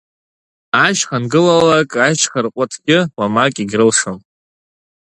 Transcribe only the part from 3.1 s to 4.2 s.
уамак егьрылшом.